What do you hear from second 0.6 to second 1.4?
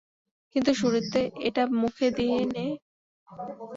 শুরুতে